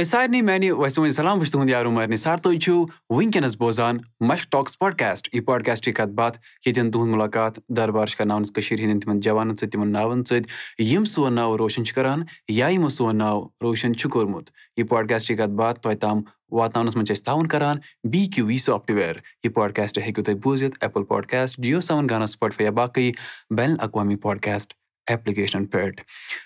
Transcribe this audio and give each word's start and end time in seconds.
تۄہہِ 0.00 0.10
سارنٕے 0.10 0.40
میانہِ 0.42 0.70
ویسے 0.72 1.00
وۄنۍ 1.00 1.12
سلام 1.12 1.38
بہٕ 1.38 1.44
چھُس 1.44 1.52
تُہُنٛد 1.52 1.70
یارو 1.70 1.90
مارنہِ 1.90 2.18
سر 2.18 2.36
تُہۍ 2.42 2.58
چھِو 2.64 2.84
وٕنکیٚنس 3.10 3.56
بوزان 3.60 3.98
مش 4.28 4.46
ٹاکٕس 4.50 4.78
پاڈکاسٹ 4.78 5.28
یہِ 5.32 5.44
پاڈکاسٹٕچ 5.46 5.94
کتھ 5.96 6.14
باتھ 6.18 6.38
ییٚتٮ۪ن 6.66 6.90
تُہُنٛد 6.90 7.12
مُلاقات 7.14 7.58
دربار 7.76 8.06
چھِ 8.06 8.16
کرناوان 8.18 8.44
کٔشیٖر 8.44 8.80
ہٕنٛدٮ۪ن 8.80 9.00
تِمن 9.00 9.20
جوانن 9.20 9.56
سۭتۍ 9.56 9.70
تِمن 9.72 9.92
ناون 9.92 10.24
سۭتۍ 10.24 10.82
یِم 10.92 11.04
سون 11.04 11.34
ناو 11.34 11.58
روشن 11.58 11.84
چھِ 11.84 11.94
کران 11.94 12.22
یا 12.48 12.68
یِمو 12.68 12.88
سون 12.96 13.16
ناو 13.18 13.44
روشن 13.62 13.94
چھُ 13.94 14.10
کوٚرمُت 14.10 14.50
یہِ 14.76 14.88
پاڈکاسٹٕچ 14.88 15.36
کتھ 15.38 15.54
باتھ 15.60 15.80
تۄہہِ 15.82 15.98
تام 16.00 16.22
واتناونس 16.50 16.96
منٛز 16.96 17.06
چھِ 17.06 17.16
أسۍ 17.16 17.24
تعاوُن 17.24 17.46
کران 17.46 17.76
بی 18.10 18.26
کیو 18.34 18.46
وی 18.46 18.58
سافٹویر 18.58 19.16
یہِ 19.44 19.54
پاڈکاسٹ 19.54 19.98
ہیٚکِو 19.98 20.22
تُہۍ 20.22 20.40
بوٗزِتھ 20.42 20.78
ایپٕل 20.80 21.04
پاڈکاسٹ 21.08 21.58
جیو 21.64 21.80
سیون 21.80 22.08
گانا 22.10 22.26
سُپاٹفاے 22.26 22.64
یا 22.64 22.70
باقٕے 22.80 23.10
بین 23.56 23.70
الاقوامی 23.70 24.16
پاڈکاسٹ 24.16 24.79
ایپلِکیشنن 25.10 25.66
پٮ۪ٹھ 25.66 26.02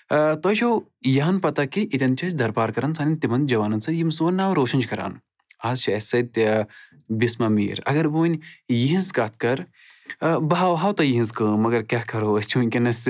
تۄہہِ 0.09 0.55
چھو 0.57 0.79
یہِ 1.03 1.21
ہن 1.27 1.39
پتہ 1.39 1.61
کہِ 1.71 1.81
ییٚتٮ۪ن 1.83 2.17
چھِ 2.17 2.27
أسۍ 2.27 2.37
دربار 2.39 2.69
کران 2.75 2.93
سانٮ۪ن 2.93 3.19
تِمن 3.19 3.45
جوانن 3.47 3.79
سۭتۍ 3.81 3.95
یِم 3.99 4.09
سون 4.17 4.37
ناو 4.37 4.55
روشن 4.55 4.81
چھِ 4.81 4.89
کران 4.89 5.13
آز 5.63 5.81
چھِ 5.81 5.93
اسہِ 5.93 6.09
سۭتۍ 6.09 6.63
بِسما 7.19 7.47
میٖر 7.47 7.79
اگر 7.85 8.07
بہٕ 8.07 8.19
وۄنۍ 8.19 8.37
یِہٕنٛز 8.69 9.11
کتھ 9.13 9.37
کرٕ 9.39 9.65
بہٕ 10.21 10.59
ہاوہو 10.59 10.91
تۄہہِ 10.93 11.09
یِہٕنٛز 11.09 11.31
کٲم 11.33 11.61
مگر 11.63 11.81
کیاہ 11.89 12.03
کرو 12.09 12.35
أسۍ 12.35 12.47
چھِ 12.49 12.59
وٕنکیٚنس 12.59 13.07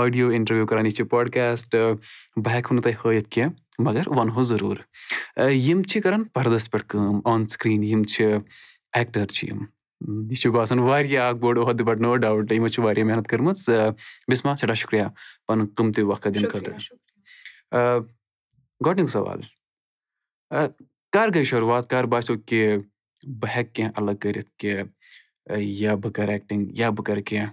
آڈیو 0.00 0.28
انٹرویو 0.34 0.66
کران 0.66 0.86
یہِ 0.86 0.94
چھِ 0.96 1.08
پاڈکاسٹ 1.10 1.74
بہٕ 1.74 2.54
ہٮ۪کہو 2.54 2.74
نہٕ 2.74 2.82
تۄہہِ 2.82 2.96
ہٲیِتھ 3.04 3.28
کینٛہہ 3.30 3.82
مگر 3.86 4.08
ونہو 4.16 4.42
ضروٗر 4.50 4.76
یِم 5.50 5.82
چھِ 5.82 6.02
کران 6.02 6.24
پردس 6.34 6.70
پٮ۪ٹھ 6.70 6.86
کٲم 6.88 7.20
آن 7.24 7.46
سکریٖن 7.46 7.84
یِم 7.84 8.04
چھِ 8.04 8.24
ایٚکٹر 8.94 9.26
چھِ 9.26 9.48
یِم 9.48 9.64
یہِ 10.00 10.36
چھُ 10.40 10.50
باسان 10.52 10.78
واریاہ 10.78 11.28
اکھ 11.28 11.36
بوٚڑ 11.40 11.58
عہدٕ 11.58 11.84
بٹ 11.86 11.98
نو 12.00 12.16
ڈاوُٹ 12.22 12.52
یِمو 12.52 12.68
چھِ 12.68 12.82
واریاہ 12.84 13.06
محنت 13.06 13.26
کٔرمٕژ۔ 13.30 13.58
بِسما 14.28 14.56
سٮ۪ٹھاہ 14.56 14.74
شُکریہ 14.82 15.04
پنُن 15.46 15.66
قۭمتی 15.76 16.02
وقت 16.10 16.28
دِنہٕ 16.34 16.50
خٲطرٕ۔ 16.52 16.78
گۄڈنیُک 18.86 19.10
سوال۔ 19.10 19.40
کر 21.12 21.28
گٔے 21.34 21.44
شروعات 21.50 21.88
کر 21.90 22.04
باسیٚو 22.12 22.36
کہِ 22.48 22.60
بہٕ 23.40 23.50
ہٮ۪کہٕ 23.56 23.72
کینٛہہ 23.74 23.92
الگ 24.00 24.16
کٔرِتھ 24.20 24.50
کہِ 24.58 24.72
یا 25.80 25.94
بہٕ 26.02 26.12
کرٕ 26.16 26.28
ایٚکٹِنٛگ 26.30 26.64
یا 26.78 26.90
بہٕ 26.90 27.04
کرٕ 27.06 27.22
کینٛہہ۔ 27.28 27.50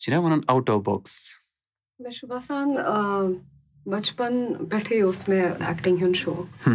چھِنہ 0.00 0.16
وَنان 0.22 0.40
آوُٹ 0.52 0.70
آف 0.70 0.80
باکٕس۔ 0.86 1.14
مےٚ 1.98 2.12
چھُ 2.16 2.28
باسان 2.28 2.68
بَچپَن 3.92 4.34
پٮ۪ٹھٕے 4.70 5.00
اوس 5.02 5.28
مےٚ 5.28 5.44
ایٚکٹِنٛگ 5.66 5.96
ہُنٛد 6.02 6.16
شوق۔ 6.22 6.68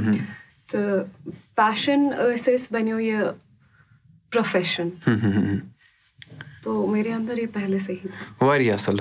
تہٕ 0.72 1.06
پیشَن 1.56 2.00
ٲسۍ 2.18 2.56
أسۍ 2.56 2.68
بَنیو 2.72 3.00
یہِ 3.00 3.20
پروفیشَن 4.32 4.90
واریاہ 8.42 8.74
اَصٕل 8.74 8.98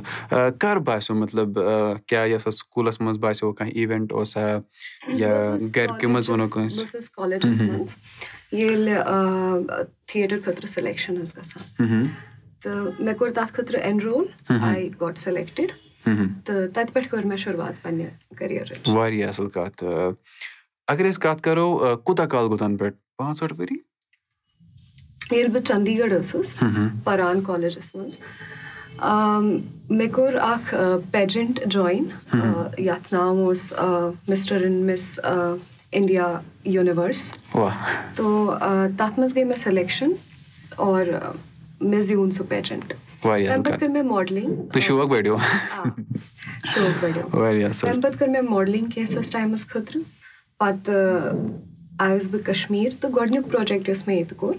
کر 0.61 0.77
باسیٚو 0.77 1.17
مطلب 1.19 1.59
کیاہ 2.07 2.27
یہِ 2.27 2.37
ٲسا 2.37 2.51
سکوٗلَس 2.51 3.01
منٛز 3.01 3.19
باسیٚو 3.19 3.53
کانٛہہ 3.53 3.83
اِوینٹ 3.83 4.13
اوسا 4.13 4.47
یا 5.09 5.33
گرِکیو 5.75 6.09
منٛز 6.09 6.31
وَنو 6.31 6.47
کٲنٛسہِ 6.49 7.01
کالیجَس 7.17 7.61
منٛز 7.63 7.97
ییٚلہِ 8.53 8.95
تھیٹر 10.07 10.39
خٲطرٕ 10.45 10.69
سِلیکشن 10.75 11.15
ٲس 11.23 11.37
گژھان 11.37 12.07
تہٕ 12.63 12.93
مےٚ 13.01 13.15
کوٚر 13.19 13.31
تَتھ 13.35 13.53
خٲطرٕ 13.53 13.81
اینرول 13.83 14.25
آی 14.61 14.89
گوٹ 15.01 15.19
سِلیکٹِڈ 15.19 15.73
تہٕ 16.05 16.69
تَتہِ 16.75 16.93
پٮ۪ٹھ 16.93 17.09
کٔر 17.11 17.25
مےٚ 17.27 17.37
شُروعات 17.45 17.83
پَنٕنہِ 17.83 18.37
کٔریرٕچ 18.39 18.89
واریاہ 18.89 19.29
اَصٕل 19.29 19.49
کَتھ 19.49 19.85
اَگر 19.85 21.09
أسۍ 21.09 21.21
کَتھ 21.23 21.43
کَرو 21.43 21.97
کوٗتاہ 22.05 22.27
کال 22.27 22.47
گوٚو 22.47 22.57
تَنہٕ 22.57 22.79
پٮ۪ٹھ 22.79 22.97
پانٛژھ 23.17 23.45
ٲٹھ 23.45 23.61
ؤری 23.61 23.88
ییٚلہِ 25.33 25.53
بہٕ 25.53 25.65
چندی 25.69 25.99
گڑھ 25.99 26.13
ٲسٕس 26.13 26.55
پَران 27.05 27.41
کالیجَس 27.47 27.95
منٛز 27.95 28.19
مےٚ 29.91 30.11
کوٚر 30.13 30.37
اکھ 30.43 30.75
پیجنٹ 31.11 31.61
جویِن 31.73 32.05
یَتھ 32.79 33.13
ناو 33.13 33.37
اوس 33.45 33.73
mister 34.29 34.63
and 34.63 34.85
miss 34.91 35.19
India 35.93 36.27
universe 36.65 37.33
تو 38.17 38.55
تَتھ 38.99 39.19
منٛز 39.19 39.35
گٔے 39.37 39.45
مےٚ 39.45 39.63
سِلیکشن 39.63 40.13
اور 40.77 41.07
مےٚ 41.81 42.01
زیوٗن 42.01 42.31
سُہ 42.31 42.45
پیجنٹ 42.49 42.93
تَمہِ 43.23 43.47
پَتہٕ 43.49 43.79
کٔر 43.79 43.89
مےٚ 43.89 44.03
ماڈلِنٛگ 44.03 44.79
شوق 44.87 45.09
بَڑیو 45.11 45.37
شوق 46.75 47.05
بَڑیو 47.05 47.23
تَمہِ 47.31 48.03
پَتہٕ 48.03 48.19
کٔر 48.19 48.29
مےٚ 48.29 48.43
ماڈلِنٛگ 48.49 48.91
کینٛژھس 48.95 49.31
ٹایمَس 49.31 49.67
خٲطرٕ 49.69 50.03
پَتہٕ 50.59 51.68
آیَس 52.07 52.29
بہٕ 52.31 52.43
کَشمیٖر 52.45 52.91
تہٕ 53.01 53.11
گۄڈنیُک 53.17 53.51
پروجیکٹ 53.51 53.89
یُس 53.89 54.07
مےٚ 54.07 54.17
ییٚتہِ 54.17 54.39
کوٚر 54.39 54.55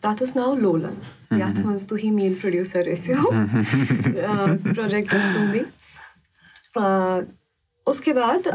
تَتھ 0.00 0.22
اوس 0.22 0.36
ناو 0.36 0.54
لولَن 0.60 0.94
یَتھ 1.40 1.60
منٛز 1.64 1.86
تُہی 1.86 2.10
میٲنۍ 2.10 2.34
پروڈیوسر 2.40 2.82
ٲسِو 2.92 3.30
پروجیکٹ 4.74 5.14
اوس 5.14 5.26
تُہُنٛدُے 5.34 5.62
اُس 7.90 8.00
کے 8.00 8.12
بعد 8.12 8.48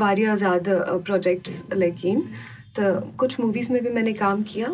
واریاہ 0.00 0.36
زیادٕ 0.36 0.98
پروجیکٹٕس 1.06 1.62
لٔگۍ 1.70 2.04
یِنۍ 2.04 2.22
تہٕ 2.74 3.00
کُچھ 3.16 3.40
موٗویٖز 3.40 3.70
مےٚ 3.70 4.02
نے 4.04 4.12
کام 4.12 4.42
کیا 4.52 4.68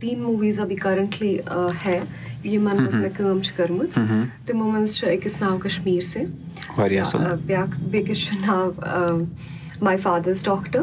تیٖن 0.00 0.22
موٗویٖز 0.22 0.60
ابھی 0.60 0.76
کَرنٹلی 0.76 1.36
ہے 1.84 1.98
یِمن 2.44 2.76
منٛز 2.76 2.98
مےٚ 2.98 3.10
کٲم 3.16 3.40
چھِ 3.42 3.56
کٔرمٕژ 3.56 3.98
تِمو 4.46 4.70
منٛز 4.70 4.96
چھُ 4.96 5.08
أکِس 5.12 5.40
ناو 5.40 5.58
کَشمیٖر 5.62 6.04
سے 6.12 6.24
بیاکھ 7.46 7.80
بیٚکِس 7.90 8.26
چھُ 8.26 8.46
ناو 8.46 8.70
ماے 9.82 9.96
فادٲرٕس 10.02 10.44
ڈاکٹر 10.44 10.82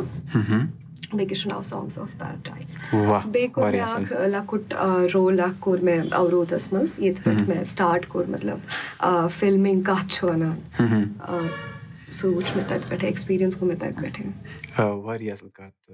مےٚ 12.56 12.66
تَتہِ 12.68 13.04
ایٚکٕسپیٖرینٕس 13.04 13.62
گوٚو 13.62 13.68
مےٚ 13.68 13.80
تَتہِ 13.80 13.96
پٮ۪ٹھٕے 14.02 14.90
واریاہ 15.04 15.34
اَصٕل 15.34 15.50
کَتھ 15.50 15.92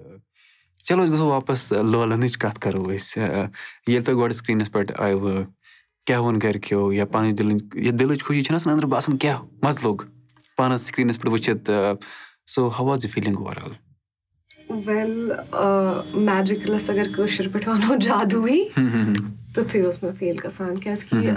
چلو 0.83 1.03
أسۍ 1.03 1.11
گژھو 1.13 1.27
واپَس 1.27 1.71
لولَنٕچ 1.71 2.37
کَتھ 2.37 2.59
کَرو 2.59 2.83
أسۍ 2.89 3.21
ییٚلہِ 3.87 4.05
تۄہہِ 4.05 4.17
گۄڈٕ 4.17 4.33
سِکریٖنَس 4.33 4.71
پٮ۪ٹھ 4.71 4.91
آیوٕ 4.97 5.43
کیاہ 6.05 6.19
ووٚن 6.21 6.39
گرِکیو 6.43 6.91
یا 6.93 7.05
پَنٕنۍ 7.05 7.91
دِلٕچ 7.99 8.23
خوشی 8.23 8.41
چھےٚ 8.41 8.51
نہ 8.51 8.55
آسان 8.55 8.73
أنٛدرٕ 8.73 8.89
باسان 8.89 9.17
کیاہ 9.17 9.41
مَزٕ 9.63 9.79
لوٚگ 9.83 9.97
پانَس 10.57 10.81
سِکریٖنَس 10.81 11.19
پٮ۪ٹھ 11.19 11.31
وٕچھِتھ 11.31 11.71
سو 12.47 12.69
ہَو 12.79 12.85
واز 12.85 13.05
یہِ 13.05 13.11
فیٖلِنٛگ 13.11 13.37
اوٚوَرآل 13.37 13.86
وٮ۪ل 14.69 15.31
میجِکَلَس 16.29 16.89
اَگر 16.89 17.07
کٲشِر 17.15 17.47
پٲٹھۍ 17.51 17.67
وَنو 17.67 17.95
جادوٗی 18.05 18.63
تِتھُے 19.53 19.81
اوس 19.85 20.01
مےٚ 20.03 20.11
فیٖل 20.19 20.37
گژھان 20.43 20.77
کیازِ 20.79 21.05
کہِ 21.09 21.31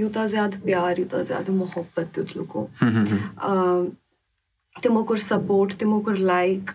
یوٗتاہ 0.00 0.26
زیادٕ 0.26 0.62
پیار 0.64 0.98
یوٗتاہ 0.98 1.22
زیادٕ 1.30 1.54
محبت 1.54 2.16
دیُت 2.16 2.36
لُکو 2.36 2.66
تِمو 4.82 5.02
کوٚر 5.04 5.20
سَپوٹ 5.28 5.74
تِمو 5.78 6.00
کوٚر 6.00 6.16
لایک 6.32 6.70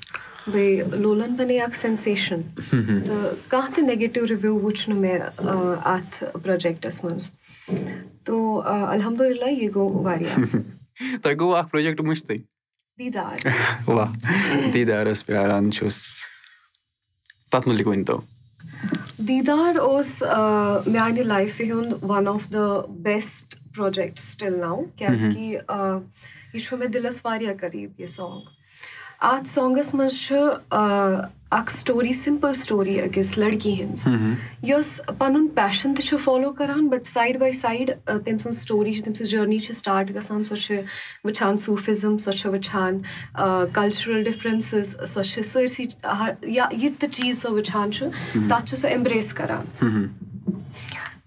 بیٚیہِ 0.52 1.00
لولَن 1.02 1.36
بَنے 1.38 1.60
اکھ 1.62 1.76
سینسیشَن 1.78 2.42
تہٕ 2.56 3.50
کانٛہہ 3.50 3.72
تہِ 3.76 3.84
نیگیٹِو 3.86 4.26
رِوِو 4.30 4.60
وٕچھ 4.64 4.90
نہٕ 4.90 5.00
مےٚ 5.00 5.20
اَتھ 5.94 6.24
پروجیکٹَس 6.44 7.04
منٛز 7.04 7.30
تو 8.26 8.62
الحمدُاللہ 8.66 9.50
یہِ 9.50 9.70
گوٚو 9.76 10.04
واریاہ 10.04 10.36
تۄہہِ 11.22 11.40
گوٚو 11.40 11.56
اکھ 11.56 11.70
پروجیکٹ 11.72 12.02
مٔشتٕے 12.02 12.38
دیٖدار 14.74 15.06
ٲس 15.06 15.26
پیاران 15.26 15.72
چھُس 15.72 15.98
تَتھ 17.52 17.68
مُتعلِق 17.68 17.88
ؤنۍ 17.88 18.04
تو 18.08 18.18
دیٖدار 19.28 19.78
اوس 19.80 20.12
میانہِ 20.88 21.24
لایفہِ 21.32 21.72
ہُنٛد 21.72 22.04
one 22.10 22.28
of 22.28 22.44
the 22.54 22.58
best 23.08 23.56
project 23.76 24.20
still 24.20 24.60
now 24.60 24.84
کیازِ 24.98 25.26
کہِ 25.36 25.46
یہِ 26.54 26.62
چھُ 26.64 26.78
مےٚ 26.80 26.90
دِلَس 26.94 27.22
واریاہ 27.26 27.54
قریٖب 27.62 28.00
یہِ 28.00 28.10
سانگ 28.10 28.42
اَتھ 29.32 29.48
سانگَس 29.50 29.94
منٛز 29.94 30.16
چھُ 30.22 30.34
اکھ 31.52 31.72
سٹوری 31.74 32.14
سِمپٕل 32.14 32.54
سٹوری 32.56 33.00
أکِس 33.02 33.38
لٔڑکی 33.38 33.74
ہِنٛز. 33.82 34.04
یۄس 34.68 35.02
پَنُن 35.18 35.48
پیشَن 35.56 35.94
تہِ 35.96 36.06
چھُ 36.06 36.18
فالو 36.24 36.52
کران 36.54 36.88
بَٹ 36.90 37.08
سایڈ 37.08 37.38
باے 37.40 37.52
سایڈ 37.54 37.92
تٔمۍ 38.06 38.38
سٕنٛز 38.38 38.58
سٹوری 38.62 38.94
چھِ 38.94 39.04
تٔمۍ 39.04 39.16
سٕنٛز 39.16 39.30
جٔرنی 39.32 39.60
چھِ 39.60 39.76
سٹاٹ 39.76 40.10
گژھان. 40.16 40.44
سۄ 40.44 40.56
چھِ 40.64 40.82
وٕچھان 41.24 41.58
سوٗفِزٕم 41.58 42.18
سۄ 42.18 42.32
چھِ 42.40 42.50
وٕچھان 42.54 43.02
کَلچرَل 43.74 44.24
ڈِفرَنسٕز 44.24 44.96
سۄ 45.14 45.24
چھِ 45.32 45.44
سٲرسٕے 45.52 45.84
یا 46.58 46.66
یہِ 46.72 46.90
تہِ 47.00 47.10
چیٖز 47.12 47.42
سۄ 47.42 47.52
وٕچھان 47.52 47.92
چھُ 47.92 48.06
تَتھ 48.50 48.66
چھُ 48.70 48.78
سۄ 48.78 48.88
ایٚمبریس 48.90 49.34
کران. 49.34 49.66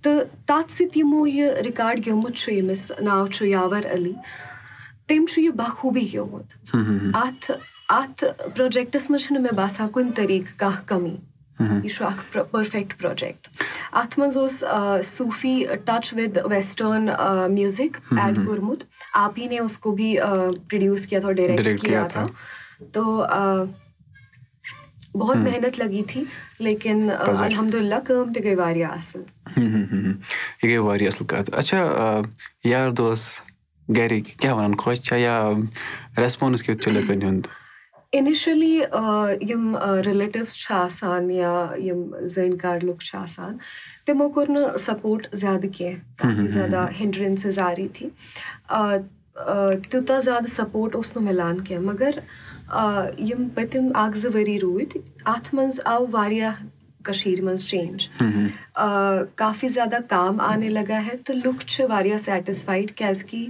تہٕ 0.03 0.25
تَتھ 0.47 0.73
سۭتۍ 0.73 0.97
یِمو 0.97 1.27
یہِ 1.27 1.49
رِکاڈ 1.67 2.05
گیومُت 2.07 2.35
چھُ 2.37 2.53
ییٚمِس 2.53 2.93
ناو 3.01 3.27
چھُ 3.27 3.47
یاور 3.47 3.83
علی 3.93 4.13
تٔمۍ 5.07 5.27
چھُ 5.31 5.43
یہِ 5.43 5.53
بخوٗبی 5.57 6.07
گیومُت۔ 6.13 6.77
اَتھ 7.23 7.51
اَتھ 7.89 8.25
پروجیکٹَس 8.55 9.09
منٛز 9.11 9.23
چھُنہٕ 9.25 9.43
مےٚ 9.43 9.53
باسان 9.57 9.89
کُنہِ 9.93 10.15
طٔریٖقہٕ 10.17 10.59
کانٛہہ 10.59 10.87
کٔمی 10.87 11.17
یہِ 11.61 11.91
چھُ 11.95 12.05
اکھ 12.07 12.37
پٔرفیکٹ 12.51 12.99
پروجیکٹ 13.01 13.49
اَتھ 14.01 14.19
منٛز 14.19 14.37
اوس 14.37 14.63
صوٗفی 15.05 15.55
touch 15.85 16.13
with 16.17 16.39
western 16.51 17.09
music 17.55 17.97
add 18.19 18.37
کوٚرمُت 18.45 18.85
آپ 19.25 19.39
ہی 19.39 19.47
نے 19.47 19.59
اُس 19.59 19.79
کو 19.79 19.93
بھی 20.01 20.17
پرٛوڈیوٗس 20.19 21.07
کیا 21.07 21.21
تھا 21.21 21.33
ڈایریکٹ 21.33 21.83
کیا 21.87 22.07
تھا 22.13 22.25
تو 22.93 23.25
بہت 25.15 25.37
محنت 25.37 25.79
لگی 25.79 26.03
تھی 26.09 26.23
لیکِن 26.61 27.09
الحمدُاللہ 27.19 28.01
کٲم 28.07 28.33
تہِ 28.33 28.45
گٔے 28.45 28.55
واریاہ 28.55 28.93
اَصٕل 28.93 29.23
یہِ 29.57 30.71
گٔے 30.71 30.79
واریاہ 30.79 31.13
اَصٕل 31.13 31.27
کَتھ 31.27 31.51
اچھا 31.59 32.21
یار 32.65 32.91
دوس 32.91 33.31
گرِکۍ 33.89 34.37
کیاہ 34.41 34.55
وَنان 34.55 34.75
خۄش 34.77 35.01
چھا 35.07 35.17
یا 35.17 35.41
ریسپانٕس 36.19 36.63
کیُتھ 36.63 36.83
چھُ 36.83 36.93
لُکَن 36.93 37.23
ہُنٛد 37.23 37.47
اِنِشلی 38.17 38.75
یِم 39.49 39.77
رِلیٹِوٕز 40.05 40.53
چھِ 40.59 40.75
آسان 40.75 41.31
یا 41.31 41.53
یِم 41.87 42.01
زٲنۍ 42.35 42.57
کار 42.63 42.79
لُکھ 42.87 43.05
چھِ 43.05 43.17
آسان 43.19 43.57
تِمو 44.07 44.29
کوٚر 44.35 44.51
نہٕ 44.51 44.77
سَپوٹ 44.85 45.27
زیادٕ 45.41 45.69
کیٚنٛہہ 45.77 46.01
کافی 46.19 46.47
زیادٕ 46.55 46.93
ہِنڈرَنسِز 47.01 47.59
آ 47.59 47.71
رہی 47.77 47.89
تھی 47.97 48.09
تیوٗتاہ 49.91 50.21
زیادٕ 50.29 50.51
سَپوٹ 50.57 50.95
اوس 50.97 51.17
نہٕ 51.17 51.25
مِلان 51.25 51.61
کیٚنٛہہ 51.65 51.91
مگر 51.91 52.19
یِم 53.29 53.49
پٔتِم 53.55 53.91
اَکھ 54.03 54.19
زٕ 54.19 54.31
ؤری 54.35 54.59
روٗدۍ 54.61 54.99
اَتھ 55.35 55.55
منٛز 55.55 55.81
آو 55.93 56.07
واریاہ 56.13 56.63
کٔشیٖرِ 57.09 57.43
منٛز 57.45 57.65
چینٛج 57.69 58.09
کافی 59.37 59.69
زیادٕ 59.69 60.01
کام 60.09 60.41
آنے 60.41 60.69
لگا 60.69 61.01
ہے 61.07 61.17
تہٕ 61.25 61.37
لُکھ 61.45 61.65
چھِ 61.67 61.85
واریاہ 61.91 62.19
سیٹِسفایڈ 62.25 62.91
کیازِ 62.97 63.25
کہِ 63.31 63.47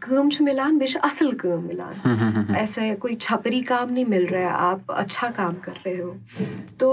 کٲم 0.00 0.28
چھِ 0.30 0.44
مِلان 0.44 0.78
بیٚیہِ 0.78 0.92
چھِ 0.92 1.00
اَصٕل 1.08 1.36
کٲم 1.38 1.66
مِلان 1.66 2.54
ایسے 2.56 2.94
کوئی 3.00 3.16
چھپری 3.16 3.60
کام 3.70 3.92
نہیں 3.92 4.04
مِل 4.08 4.24
رہا 4.30 4.40
ہے 4.40 4.70
آپ 4.70 4.92
اچھا 5.02 5.28
کام 5.36 5.54
کر 5.62 5.78
رہے 5.84 6.00
ہو 6.00 6.12
تو 6.78 6.92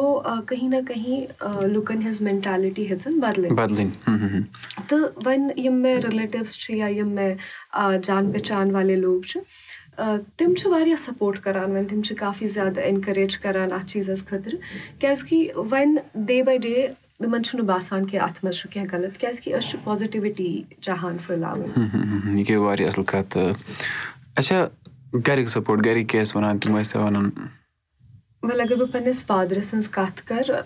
کہیں 0.50 0.68
نہ 0.70 0.82
کہیں 0.88 1.44
لُکن 1.74 2.02
ہٕنٛز 2.02 2.22
مینٹیلٹی 2.22 2.90
ہیٚژٕن 2.90 3.20
بدلٕنۍ 3.20 4.42
تہٕ 4.88 5.26
وۄنۍ 5.26 5.52
یِم 5.66 5.82
مےٚ 5.82 6.00
رِلیٹِوٕز 6.10 6.58
چھِ 6.58 6.76
یا 6.78 6.88
یِم 6.88 7.10
مےٚ 7.16 7.98
جان 8.04 8.32
پہچان 8.32 8.72
والے 8.76 8.96
لوٗکھ 8.96 9.28
چھِ 9.28 9.40
تِم 10.38 10.54
چھِ 10.58 10.72
واریاہ 10.72 10.98
سَپوٹ 11.06 11.40
کران 11.44 11.72
وۄنۍ 11.72 11.88
تِم 11.90 12.02
چھِ 12.02 12.16
کافی 12.18 12.48
زیادٕ 12.48 12.78
اینکَریج 12.84 13.38
کران 13.38 13.72
اَتھ 13.74 13.86
چیٖزَس 13.92 14.26
خٲطرٕ 14.26 14.58
کیازِ 15.00 15.24
کہِ 15.30 15.40
وۄنۍ 15.56 16.26
ڈے 16.28 16.42
باے 16.44 16.58
ڈے 16.64 16.88
تِمن 17.22 17.44
چھُنہٕ 17.44 17.66
باسان 17.66 18.06
کہِ 18.06 18.20
اَتھ 18.20 18.44
منٛز 18.44 18.58
چھُ 18.58 18.70
کیٚنٛہہ 18.72 18.98
غلط 18.98 19.18
کیازِ 19.22 19.42
کہِ 19.44 19.54
أسۍ 19.54 19.68
چھِ 19.70 19.80
پازِٹِوِٹی 19.84 20.52
چاہان 20.82 21.18
پھٔہلاوٕنۍ 21.26 21.72
وَلہٕ 28.44 28.66
اَگر 28.66 28.76
بہٕ 28.76 28.92
پَنٕنِس 28.92 29.24
فادرٕ 29.28 29.64
سٕنٛز 29.64 29.88
کَتھ 29.92 30.22
کَرٕ 30.28 30.62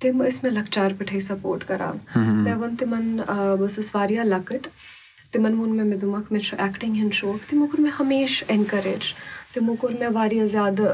تِم 0.00 0.22
ٲسۍ 0.22 0.40
مےٚ 0.42 0.52
لۄکچار 0.52 0.90
پٮ۪ٹھٕے 0.98 1.20
سَپوٹ 1.20 1.64
کران 1.68 1.96
مےٚ 2.44 2.54
ووٚن 2.56 2.76
تِمن 2.78 3.16
بہٕ 3.26 3.66
ٲسٕس 3.66 3.94
واریاہ 3.94 4.24
لۄکٕٹ 4.24 4.66
تِمن 5.32 5.54
ووٚن 5.54 5.76
مےٚ 5.76 5.86
مےٚ 5.86 5.98
دوٚپمَکھ 6.00 6.32
مےٚ 6.32 6.42
چھُ 6.42 6.56
ایٚکٹِنٛگ 6.58 6.96
ہُنٛد 7.00 7.12
شوق 7.14 7.48
تِمو 7.50 7.66
کوٚر 7.66 7.80
مےٚ 7.80 7.92
ہمیشہٕ 7.98 8.50
اینکَریج 8.50 9.12
تِمو 9.52 9.74
کوٚر 9.80 9.92
مےٚ 9.98 10.12
واریاہ 10.14 10.46
زیادٕ 10.46 10.86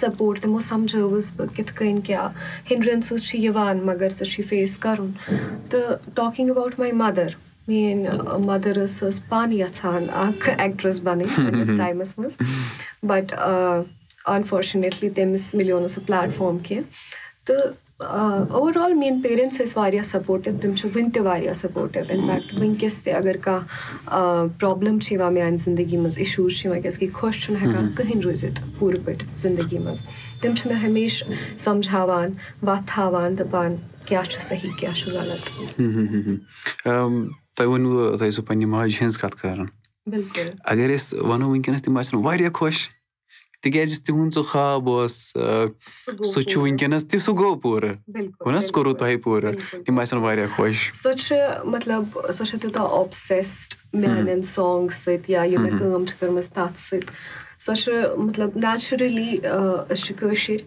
سَپوٹ 0.00 0.40
تِمو 0.42 0.60
سَمجھٲوٕس 0.60 1.32
بہٕ 1.36 1.54
کِتھ 1.56 1.72
کٔنۍ 1.76 2.00
کیاہ 2.06 2.28
ہِنڈرَنسٕز 2.70 3.24
چھِ 3.28 3.38
یِوان 3.38 3.84
مَگر 3.86 4.10
ژٕ 4.18 4.30
چھُے 4.32 4.42
فیس 4.48 4.76
کَرُن 4.78 5.10
تہٕ 5.70 6.14
ٹاکِنگ 6.14 6.48
ایٚباوُٹ 6.48 6.78
ماے 6.78 6.92
مَدر 7.04 7.28
میٲنۍ 7.68 8.38
مَدر 8.46 8.78
ٲس 8.84 9.02
ٲس 9.02 9.20
پانہٕ 9.28 9.54
یَژھان 9.54 10.06
اکھ 10.24 10.48
ایٚکٹرس 10.58 11.00
بَنٕنۍ 11.00 11.36
پَنٕنِس 11.36 11.76
ٹایمَس 11.78 12.18
منٛز 12.18 12.36
بَٹ 13.08 13.34
اَنفارچُنیٹلی 14.26 15.10
تٔمِس 15.10 15.54
مِلیو 15.54 15.78
نہٕ 15.80 15.88
سُہ 15.94 16.00
پلیٹ 16.06 16.36
فارم 16.36 16.58
کیٚنٛہہ 16.58 17.46
تہٕ 17.46 17.72
اوٚوَرآل 18.00 18.92
میٲنۍ 18.94 19.22
پیرَنٹٕس 19.22 19.60
ٲسۍ 19.60 19.72
واریاہ 19.76 20.02
سَپوٹِو 20.04 20.50
تِم 20.60 20.74
چھِ 20.74 20.90
وُنہِ 20.94 21.12
تہِ 21.14 21.22
واریاہ 21.22 21.54
سَپوٹِو 21.54 22.00
اِنفیکٹ 22.08 22.54
وٕنکیٚس 22.58 23.02
تہِ 23.02 23.12
اَگر 23.14 23.36
کانٛہہ 23.36 24.46
پرابلِم 24.60 24.98
چھِ 24.98 25.12
یِوان 25.12 25.34
میانہِ 25.34 25.58
زندگی 25.58 25.96
منٛز 25.96 26.18
اِشوٗز 26.18 26.52
چھِ 26.58 26.66
یِوان 26.66 26.82
کیازِ 26.82 26.98
کہِ 26.98 27.12
خۄش 27.12 27.44
چھُنہٕ 27.44 27.62
ہٮ۪کان 27.62 27.92
کٕہٕنۍ 27.96 28.22
روٗزِتھ 28.24 28.60
پوٗرٕ 28.78 29.04
پٲٹھۍ 29.04 29.26
زندگی 29.38 29.78
منٛز. 29.78 30.02
تِم 30.40 30.54
چھِ 30.54 30.70
مےٚ 30.70 30.82
ہمیشہٕ 30.84 31.58
سَمجھاوان 31.58 32.30
وَتھ 32.62 32.90
ہاوان 32.96 33.38
دَپان 33.38 33.76
کیاہ 34.06 34.24
چھُ 34.30 34.42
صحیح 34.42 34.70
کیاہ 34.78 34.94
چھُ 34.94 35.12
غلط. 35.12 35.44
بِلکُل 40.06 40.46
تِکیازِ 43.62 43.92
یُس 43.92 44.02
تِہُنٛد 44.02 44.32
سُہ 44.34 44.42
خاب 44.50 44.88
اوس 44.88 45.16
سُہ 46.32 46.42
چھُ 46.48 46.60
وٕنکیٚنس 46.62 47.06
تہِ 47.08 47.20
سُہ 47.24 47.32
گوٚو 47.38 47.54
پوٗرٕ 47.62 47.94
سُہ 48.66 48.72
کوٚروٕ 48.74 48.96
تۄہہِ 48.98 49.22
پوٗرٕ 49.22 49.52
تِم 49.84 49.98
آسن 50.00 50.18
واریاہ 50.24 50.48
خۄش 50.56 50.90
سۄ 51.02 51.12
چھِ 51.22 51.36
مطلب 51.74 52.02
سۄ 52.36 52.44
چھِ 52.48 52.60
تیوٗتاہ 52.60 52.86
اوبسیسڈ 52.98 53.74
میانٮ۪ن 53.92 54.42
سانگ 54.54 54.88
سۭتۍ 55.02 55.30
یا 55.32 55.42
یِم 55.50 55.62
مےٚ 55.62 55.78
کٲم 55.78 56.04
چھِ 56.06 56.14
کٔرمٕژ 56.20 56.48
تَتھ 56.54 56.78
سۭتۍ 56.78 57.06
سۄ 57.64 57.74
چھِ 57.82 57.92
مطلب 58.26 58.56
نیچرٔلی 58.56 59.30
أسۍ 59.42 60.02
چھِ 60.04 60.14
کٲشِر 60.20 60.60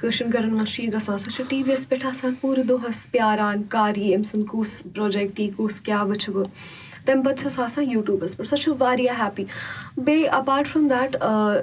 کٲشِر 0.00 0.26
گرن 0.34 0.54
منٛز 0.54 0.68
چھُ 0.72 0.84
یہِ 0.84 0.92
گژھان 0.94 1.18
سۄ 1.18 1.30
چھِ 1.34 1.44
ٹی 1.48 1.62
وی 1.62 1.72
یَس 1.72 1.88
پٮ۪ٹھ 1.88 2.06
آسان 2.06 2.34
پوٗرٕ 2.40 2.64
دۄہس 2.68 3.10
پیاران 3.10 3.62
کر 3.72 3.96
یی 3.96 4.14
أمۍ 4.14 4.28
سُنٛد 4.30 4.46
کُس 4.50 4.82
پروجیکٹ 4.94 5.40
یی 5.40 5.50
کُس 5.56 5.80
کیاہ 5.80 6.04
وٕچھٕ 6.04 6.32
بہٕ 6.34 6.48
تَمہِ 7.04 7.24
پَتہٕ 7.24 7.38
چھِ 7.38 7.50
سۄ 7.52 7.62
آسان 7.64 7.90
یوٗٹوٗبَس 7.90 8.36
پٮ۪ٹھ 8.36 8.48
سۄ 8.48 8.56
چھِ 8.56 8.72
واریاہ 8.78 9.22
ہیپی 9.22 9.44
بیٚیہِ 9.96 10.28
اَپاٹ 10.32 10.68
فرام 10.68 10.88
دیٹ 10.88 11.16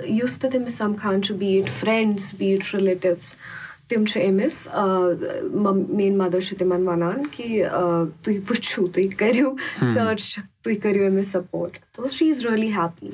یُس 0.10 0.40
تہِ 0.40 0.52
تٔمِس 0.52 0.78
سَمکھان 0.78 1.22
چھُ 1.24 1.36
بیٖٹ 1.36 1.70
فرینڈٕس 1.80 2.34
بیٖٹ 2.38 2.76
رِلیٹِوٕز 2.76 3.34
تِم 3.88 4.06
چھِ 4.06 4.28
أمِس 4.30 4.68
میٲنۍ 4.68 6.16
مَدر 6.18 6.40
چھِ 6.40 6.58
تِمن 6.58 6.88
وَنان 6.88 7.28
کہِ 7.32 7.64
تُہۍ 8.24 8.38
وٕچھِو 8.50 8.88
تُہۍ 8.88 9.08
کٔرِو 9.18 9.56
سٔرٕچ 9.94 10.40
تُہۍ 10.64 10.76
کٔرِو 10.84 11.08
أمِس 11.08 11.28
support 11.32 11.78
she 12.12 12.30
is 12.30 12.46
really 12.46 12.72
happy 12.74 13.10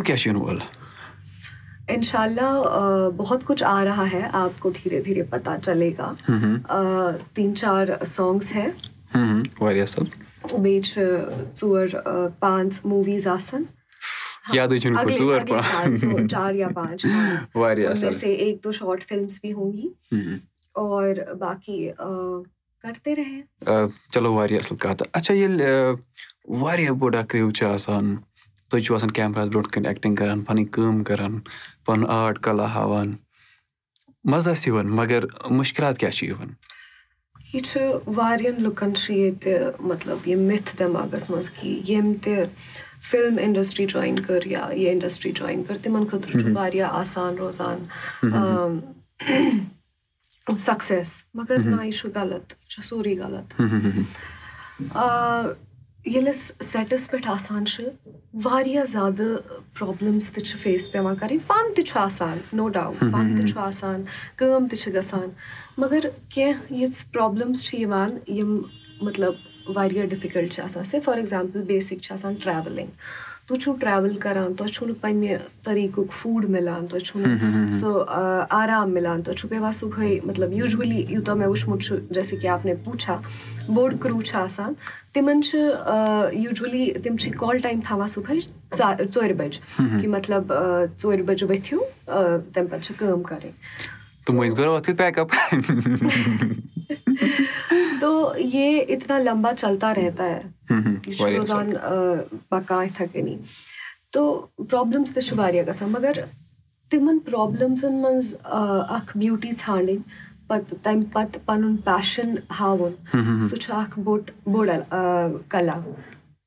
اِنشاء 0.00 0.34
اللہ 0.34 0.62
بہت 0.62 0.79
کُچھ 3.46 3.62
آ 3.64 3.84
رہا 3.84 4.04
ہے 4.12 4.22
آپ 4.32 4.60
کو 4.60 4.70
دھیرے 4.70 5.00
دھیرے 5.00 5.22
پتا 5.30 5.56
چلے 5.62 5.90
گا 5.98 6.12
تیٖن 7.34 7.56
چار 7.56 7.86
سانگٕس 8.06 8.54
ہے 8.54 8.68
بیٚیہِ 10.62 10.82
چھِ 10.82 11.00
ژور 11.60 11.88
پانٛژھ 12.40 12.86
موٗویٖز 12.86 13.26
آسان 13.26 13.64
چار 16.28 16.54
یا 16.54 16.68
پانٛژھ 16.74 18.24
ایک 18.24 18.64
دو 18.64 18.72
شاٹ 18.72 19.04
فِلمٕز 19.08 19.38
بی 19.42 19.52
ہوں 19.52 19.72
گی 19.72 19.88
اور 20.72 21.14
باقٕے 21.38 21.92
کرتے 22.82 23.14
رہے 23.14 23.40
چلو 24.14 24.32
واریاہ 24.32 24.60
اَصٕل 24.60 24.76
کَتھ 24.76 25.02
اَچھا 25.12 25.34
ییٚلہِ 25.34 25.94
واریاہ 26.48 26.92
بوٚڑ 26.92 27.14
اکھ 27.16 27.28
کِرٛو 27.28 27.50
چھُ 27.50 27.66
آسان 27.66 28.16
تُہۍ 28.70 28.80
چھِو 28.84 28.94
آسان 28.94 29.10
کیمراہَس 29.10 29.48
برونٛٹھ 29.48 29.72
کَنۍ 29.72 29.86
ایٚکٹِنٛگ 29.86 30.14
کران 30.14 30.42
پَنٕنۍ 30.42 30.66
کٲم 30.72 31.02
کران 31.04 31.38
پَنُن 31.86 32.04
آرٹ 32.08 32.38
کَلا 32.44 32.66
ہاوان۔ 32.74 33.16
مَزٕ 34.24 34.50
آسہِ 34.50 34.66
یِوان 34.66 34.90
مَگر 34.96 35.24
مُشکِلات 35.50 35.98
کیاہ 35.98 36.10
چھِ 36.10 36.26
یِوان؟ 36.28 36.50
یہِ 37.52 37.62
چھُ 37.62 37.80
واریاہن 38.16 38.62
لُکن 38.62 38.94
چھُ 38.94 39.14
ییٚتہِ 39.14 39.52
مطلب 39.90 40.28
یہِ 40.28 40.36
مِتھ 40.36 40.76
دٮ۪ماغس 40.78 41.30
منٛز 41.30 41.50
کہِ 41.50 41.68
ییٚمۍ 41.88 42.14
تہِ 42.22 42.44
فِلم 43.10 43.36
اِنڈسٹری 43.38 43.86
جویِن 43.86 44.18
کٔر 44.18 44.46
یا 44.46 44.68
یہِ 44.72 44.88
اِنڈسٹری 44.88 45.32
جویِن 45.32 45.64
کٔر 45.64 45.76
تِمن 45.82 46.06
خٲطرٕ 46.10 46.40
چھُ 46.40 46.56
واریاہ 46.56 46.90
آسان 47.00 47.34
روزان 47.38 47.78
سَکسیٚس 50.66 51.10
مَگر 51.34 51.58
نہ 51.58 51.82
یہِ 51.84 51.92
چھُ 51.92 52.08
غلط 52.14 52.52
یہِ 52.52 52.68
چھُ 52.70 52.82
سورُے 52.88 53.14
غلط 53.18 53.54
ییٚلہِ 56.06 56.34
أسۍ 56.34 56.52
سیٹَس 56.62 57.10
پٮ۪ٹھ 57.10 57.28
آسان 57.30 57.66
چھِ 57.66 57.84
واریاہ 58.44 58.84
زیادٕ 58.84 59.36
پرابلِمٕز 59.78 60.30
تہِ 60.30 60.42
چھِ 60.42 60.58
فیس 60.58 60.92
پیٚوان 60.92 61.16
کَرٕنۍ۔ 61.16 61.38
فَن 61.46 61.74
تہِ 61.76 61.84
چھُ 61.84 62.00
آسان 62.00 62.38
نو 62.52 62.68
ڈاوُٹ 62.68 62.98
فَن 63.10 63.36
تہِ 63.36 63.48
چھُ 63.48 63.58
آسان 63.58 64.04
کٲم 64.36 64.66
تہِ 64.70 64.78
چھِ 64.78 64.94
گژھان۔ 64.94 65.28
مَگر 65.76 66.04
کیٚنٛہہ 66.28 66.74
یِژھ 66.74 67.12
پرابلِمٕز 67.12 67.62
چھِ 67.62 67.80
یِوان 67.80 68.18
یِم 68.26 68.62
مطلب 69.02 69.34
واریاہ 69.74 70.06
ڈِفِکَلٹ 70.06 70.52
چھِ 70.52 70.64
آسان۔ 70.64 70.84
سے 70.84 71.00
فار 71.00 71.16
ایٚگزامپٕل 71.16 71.62
بیسِک 71.62 72.00
چھِ 72.00 72.12
آسان 72.12 72.34
ٹریولِنٛگ 72.34 72.90
تُہۍ 73.50 73.58
چھُو 73.58 73.72
ٹریوٕل 73.80 74.16
کران 74.16 74.54
تۄہہِ 74.54 74.72
چھُو 74.72 74.86
نہٕ 74.86 75.00
پَنٕنہِ 75.00 75.36
طٔریٖقُک 75.64 76.12
فوٗڈ 76.12 76.48
مِلان 76.50 76.86
تۄہہِ 76.86 77.02
چھُو 77.04 77.20
نہٕ 77.20 77.70
سُہ 77.78 78.04
آرام 78.60 78.90
مِلان 78.94 79.22
تۄہہِ 79.22 79.38
چھُو 79.38 79.48
پیٚوان 79.48 79.72
صبُحٲے 79.72 80.18
مطلب 80.24 80.52
یوٗجؤلی 80.52 81.04
یوٗتاہ 81.08 81.34
مےٚ 81.34 81.48
وٕچھمُت 81.48 81.82
چھُ 81.82 81.96
جیسے 82.14 82.36
کہِ 82.36 82.48
آپ 82.48 82.66
نے 82.66 82.74
پوٗچھا 82.84 83.20
بوٚڑ 83.74 83.94
کرٛوٗ 84.02 84.22
چھُ 84.22 84.36
آسان 84.40 84.72
تِمن 85.12 85.42
چھِ 85.42 85.58
یوٗجؤلی 86.32 86.92
تِم 87.02 87.16
چھِ 87.16 87.32
کال 87.38 87.58
ٹایم 87.62 87.80
تھاوان 87.86 88.08
صبُحٲے 88.08 88.38
ژورِ 89.14 89.32
بَجہِ 89.38 89.60
کہِ 90.00 90.06
مطلب 90.06 90.52
ژورِ 91.02 91.22
بَجہِ 91.26 91.50
ؤتھِو 91.50 91.78
تَمہِ 92.54 92.70
پَتہٕ 92.70 92.82
چھِ 92.82 92.94
کٲم 92.98 93.22
کَرٕنۍ۔ 93.22 93.50
تو 98.00 98.32
یہِ 98.38 98.84
اِتنا 98.88 99.18
لمبا 99.18 99.50
چلتا 99.58 99.94
رہتا 99.94 100.24
ہے 100.24 100.40
یہِ 100.70 101.16
چھُ 101.16 101.36
روزان 101.36 101.72
پَکان 102.48 102.84
یِتھٕے 102.84 103.06
کٔنی 103.12 103.36
تو 104.12 104.22
پرابلِمٕز 104.56 105.14
تہِ 105.14 105.22
چھِ 105.26 105.38
واریاہ 105.38 105.66
گژھان 105.68 105.90
مَگر 105.92 106.20
تِمن 106.90 107.18
پرابلِمزن 107.24 108.00
منٛز 108.02 108.34
اکھ 108.44 109.16
بیوٗٹی 109.16 109.50
ژھانڈٕنۍ 109.58 109.98
پَتہٕ 110.48 110.78
تَمہِ 110.82 111.04
پَتہٕ 111.12 111.44
پَنُن 111.46 111.76
پیشَن 111.84 112.34
ہاوُن 112.60 112.92
سُہ 113.48 113.56
چھُ 113.56 113.74
اکھ 113.80 113.98
بوٚڑ 114.04 114.20
بوٚڑ 114.52 114.68
کلا 115.50 115.78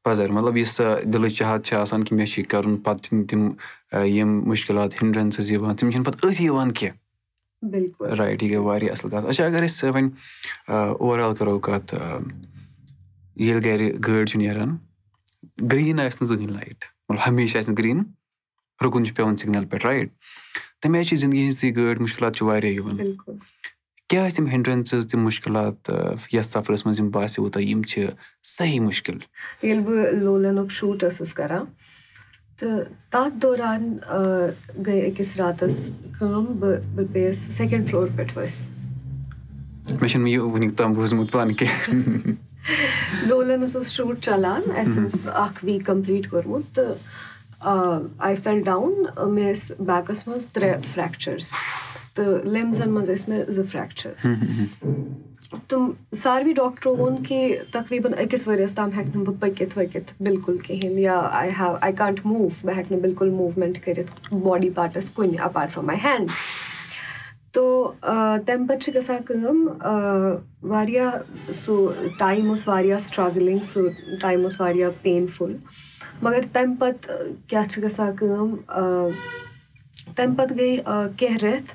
مطلب 0.07 0.57
یُس 0.57 0.79
دِلٕچ 1.13 1.37
چاہت 1.37 1.65
چھِ 1.65 1.75
آسان 1.77 2.03
کہِ 2.03 2.17
مےٚ 2.17 2.27
چھُ 2.27 2.39
یہِ 2.39 2.49
کَرُن 2.49 2.75
پَتہٕ 2.77 3.03
چھِنہٕ 3.03 3.27
تِم 3.29 3.49
یِم 4.15 4.39
مُشکِلات 4.49 5.01
ہِنڈرَنسٕز 5.01 5.51
یِوان 5.51 5.75
تِم 5.75 5.91
چھِنہٕ 5.91 6.05
پَتہٕ 6.05 6.29
أتھی 6.29 6.45
یِوان 6.45 6.71
کیٚنٛہہ 6.71 8.13
رایٹ 8.17 8.43
یہِ 8.43 8.51
گٔے 8.51 8.57
واریاہ 8.57 8.91
اَصٕل 8.91 9.09
کَتھ 9.09 9.25
اچھا 9.25 9.45
اَگر 9.45 9.63
أسۍ 9.63 9.89
وۄنۍ 9.93 10.09
اوٚوَرآل 10.67 11.35
کَرو 11.35 11.59
کَتھ 11.59 11.95
ییٚلہِ 13.35 13.63
گرِ 13.65 13.81
گٲڑۍ 14.07 14.25
چھِ 14.25 14.37
نیران. 14.37 14.75
گریٖن 15.71 15.99
آسہِ 15.99 16.21
نہٕ 16.21 16.27
زٕہٕنۍ 16.29 16.51
لایٹ. 16.55 16.83
مطلب 17.09 17.27
ہمیشہِ 17.27 17.57
آسہِ 17.57 17.69
نہٕ 17.69 17.77
گریٖن 17.77 17.99
رُکُن 18.83 19.05
چھُ 19.05 19.15
پیٚوان 19.15 19.35
سِگنَل 19.35 19.65
پٮ۪ٹھ 19.65 19.85
رایٹ؟ 19.85 20.09
تَمہِ 20.81 20.97
آیہِ 20.97 21.07
چھِ 21.07 21.17
زندگی 21.17 21.41
ہِنٛز 21.41 21.59
تہِ 21.59 21.75
گٲڑۍ 21.75 21.99
مُشکِلات 22.01 22.35
چھِ 22.35 22.45
واریاہ 22.47 22.73
یِوان. 22.73 22.97
کیاہ 24.09 24.27
ٲسۍ 24.27 24.35
تِم 24.35 24.47
ہِنڈرَنسٕز 24.47 25.07
تِم 25.11 25.19
مُشکِلات 25.23 25.89
یَتھ 26.33 26.47
سَفرَس 26.47 26.85
منٛز 26.85 26.99
یِم 26.99 27.09
باسیٚو 27.09 27.49
تۄہہِ 27.49 27.65
یِم 27.69 27.81
چھِ 27.89 28.05
صحیح 28.57 28.79
مُشکِل؟ 28.79 29.17
ییٚلہِ 29.63 29.83
بہٕ 29.85 30.11
لولَنُک 30.23 30.71
شوٗٹ 30.71 31.03
ٲسٕس 31.03 31.33
کَران 31.33 31.65
تہٕ 32.59 32.83
تَتھ 33.11 33.35
دوران 33.41 33.97
گٔے 34.85 35.11
أکِس 35.11 35.35
راتَس 35.37 35.91
کٲم 36.19 36.45
بہٕ 36.59 36.79
بہٕ 36.95 37.05
پیٚیَس 37.13 37.37
سیٚکَنٛڈ 37.37 37.85
فٕلور 37.87 38.07
پٮ۪ٹھ 38.15 38.37
ؤسۍ۔ 38.37 38.67
مےٚ 40.01 40.09
چھُنہٕ 40.09 40.29
یہِ 40.29 40.39
وٕنیُک 40.39 40.77
تام 40.77 40.93
بوٗزمُت 40.93 41.31
پانہٕ 41.31 41.55
کینٛہہ 41.57 42.31
لولَنَس 43.27 43.75
اوس 43.75 43.89
شوٗٹ 43.91 44.21
چَلان 44.25 44.71
اَسہِ 44.75 45.03
اوس 45.03 45.27
اَکھ 45.33 45.63
ویٖک 45.65 45.85
کَمپٕلیٖٹ 45.85 46.29
کوٚرمُت 46.29 46.75
تہٕ 46.75 46.95
آی 48.27 48.35
فیل 48.43 48.61
ڈاوُن 48.65 48.93
مےٚ 49.33 49.53
ٲسۍ 49.53 49.83
بیکَس 49.85 50.27
منٛز 50.27 50.45
ترٛےٚ 50.53 50.79
فریکچٲرٕس 50.93 51.51
تہٕ 52.13 52.45
لِمزَن 52.53 52.89
منٛز 52.91 53.09
ٲسۍ 53.09 53.29
مےٚ 53.29 53.43
زٕ 53.49 53.63
فریکچٲرٕس 53.71 54.27
تِم 55.69 55.89
ساروٕے 56.21 56.53
ڈاکٹرو 56.53 56.95
ووٚن 56.97 57.23
کہِ 57.23 57.55
تقریٖباً 57.71 58.13
أکِس 58.19 58.47
ؤرِیَس 58.47 58.73
تام 58.75 58.89
ہٮ۪کہٕ 58.91 59.15
نہٕ 59.15 59.25
بہٕ 59.25 59.39
پٔکِتھ 59.39 59.77
ؤکِتھ 59.77 60.13
بِلکُل 60.23 60.57
کِہیٖنۍ 60.57 60.99
یا 60.99 61.19
I 61.39 61.49
have 61.59 61.75
I 61.81 61.91
can't 61.97 62.25
move 62.25 62.47
بہٕ 62.63 62.75
ہٮ۪کہٕ 62.77 62.91
نہٕ 62.91 63.01
بِلکُل 63.01 63.29
موٗمٮ۪نٛٹ 63.29 63.83
کٔرِتھ 63.85 64.33
باڈی 64.43 64.69
پاٹَس 64.75 65.11
کُنہِ 65.15 65.39
اَپاٹ 65.41 65.71
فرٛام 65.71 65.85
ماے 65.87 65.97
ہینٛڈ 66.03 66.29
تو 67.53 67.63
تَمہِ 68.01 68.67
پَتہٕ 68.67 68.79
چھِ 68.81 68.93
گژھان 68.95 69.21
کٲم 69.25 69.57
واریاہ 70.69 71.11
سُہ 71.61 71.75
ٹایم 72.19 72.49
اوس 72.49 72.67
واریاہ 72.67 72.99
سٹرٛگلِنٛگ 73.07 73.63
سُہ 73.71 73.81
ٹایم 74.21 74.43
اوس 74.43 74.59
واریاہ 74.61 74.89
پینفُل 75.01 75.55
مگر 76.21 76.41
تَمہِ 76.53 76.77
پَتہٕ 76.79 77.47
کیٛاہ 77.47 77.67
چھِ 77.71 77.83
گژھان 77.83 78.15
کٲم 78.17 78.55
تَمہِ 80.15 80.35
پَتہٕ 80.37 80.57
گٔے 80.57 80.75
کیٚنٛہہ 81.17 81.43
رٮ۪تھ 81.43 81.71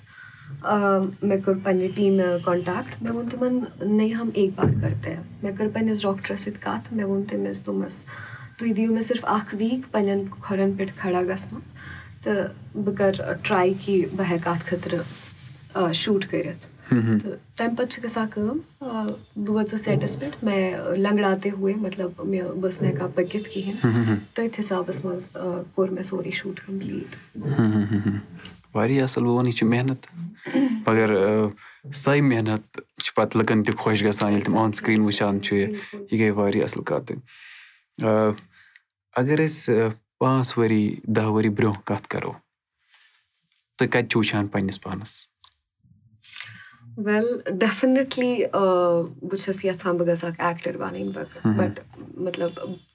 مےٚ 1.23 1.41
کوٚر 1.45 1.57
پنٛنہِ 1.65 1.89
ٹیٖمہِ 1.97 2.43
کانٹیکٹ 2.45 3.03
مےٚ 3.03 3.13
ووٚن 3.15 3.29
تِمَن 3.31 3.59
نَے 3.97 4.09
ہم 4.13 4.31
ایک 4.35 4.51
بار 4.57 4.73
کَرتے 4.83 5.15
مےٚ 5.43 5.53
کٔر 5.57 5.69
پنٛنِس 5.75 6.03
ڈاکٹرَس 6.03 6.41
سۭتۍ 6.45 6.61
کَتھ 6.65 6.93
مےٚ 6.95 7.07
ووٚن 7.07 7.23
تٔمِس 7.29 7.65
دوٚپمَس 7.67 8.05
تُہۍ 8.57 8.73
دِیِو 8.77 8.93
مےٚ 8.93 9.07
صرف 9.09 9.25
اَکھ 9.37 9.55
ویٖک 9.59 9.93
پنٛنٮ۪ن 9.93 10.25
کھۄرَن 10.43 10.73
پٮ۪ٹھ 10.77 10.93
کھڑا 11.01 11.23
گژھنُک 11.29 11.65
تہٕ 12.23 12.49
بہٕ 12.85 12.95
کَرٕ 12.99 13.35
ٹرٛاے 13.43 13.73
کہِ 13.85 14.05
بہٕ 14.17 14.27
ہٮ۪کہٕ 14.31 14.53
اَتھ 14.53 14.65
خٲطرٕ 14.69 15.03
شوٗٹ 16.03 16.27
کٔرِتھ 16.31 16.67
تہٕ 16.89 17.37
تَمہِ 17.57 17.77
پَتہٕ 17.77 17.91
چھِ 17.91 18.03
گژھان 18.05 18.27
کٲم 18.33 18.59
بہٕ 18.81 19.55
وٲژٕس 19.55 19.85
سیٹَس 19.85 20.19
پٮ۪ٹھ 20.19 20.45
مےٚ 20.45 20.97
لنٛگڑاتے 20.97 21.51
ہوے 21.51 21.75
مطلب 21.87 22.11
مےٚ 22.25 22.43
بہٕ 22.43 22.71
ٲسٕس 22.71 22.83
نہٕ 22.83 22.91
ہٮ۪کان 22.93 23.11
پٔکِتھ 23.15 23.49
کِہیٖنۍ 23.53 24.17
تٔتھۍ 24.35 24.61
حِسابَس 24.61 25.05
منٛز 25.05 25.31
کوٚر 25.75 25.89
مےٚ 25.91 26.03
سورُے 26.11 26.31
شوٗٹ 26.39 26.61
کَمپٕلیٖٹ 26.67 27.11
واریاہ 28.75 29.05
اَصٕل 29.05 29.23
بہٕ 29.25 29.35
وَنہٕ 29.37 29.49
یہِ 29.49 29.57
چھِ 29.59 29.67
محنت 29.75 30.07
مگر 30.87 31.11
سۄے 32.03 32.21
محنت 32.21 32.81
چھِ 33.03 33.15
پَتہٕ 33.17 33.41
لُکَن 33.41 33.63
تہِ 33.65 33.75
خۄش 33.79 34.05
گژھان 34.05 34.31
ییٚلہِ 34.33 34.45
تِم 34.47 34.57
آن 34.59 34.73
سِکریٖن 34.73 35.01
وٕچھان 35.05 35.41
چھِ 35.43 35.57
یہِ 36.11 36.19
گٔے 36.21 36.31
واریاہ 36.31 36.65
اَصٕل 36.65 36.83
کَتھ 36.91 37.13
اگر 39.21 39.45
أسۍ 39.45 39.89
پانٛژھ 40.19 40.59
ؤری 40.59 40.85
دَہ 41.17 41.27
ؤری 41.35 41.49
برونٛہہ 41.57 41.81
کَتھ 41.89 42.09
کَرو 42.13 42.33
تُہۍ 43.77 43.89
کَتہِ 43.93 44.09
چھِو 44.11 44.21
وٕچھان 44.21 44.47
پنٛنِس 44.53 44.81
پانَس 44.83 45.13
وٮ۪ل 47.05 47.27
ڈٮ۪فِنِٹلی 47.59 48.35
بہٕ 49.29 49.39
چھَس 49.43 49.65
یَژھان 49.65 49.97
بہٕ 49.97 50.07
گژھٕ 50.09 50.29
اکھ 50.29 50.41
ایکٹر 50.47 50.77
بَنٕنۍ 50.77 51.05
بٹ 51.59 51.81
مطلب 52.27 52.51